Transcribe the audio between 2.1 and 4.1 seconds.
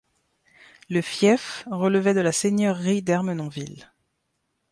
de la seigneurie d'Ermenonville.